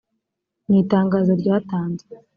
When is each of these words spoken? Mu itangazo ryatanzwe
Mu 0.67 0.73
itangazo 0.83 1.31
ryatanzwe 1.41 2.13